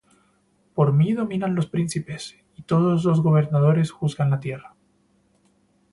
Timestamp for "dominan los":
1.13-1.67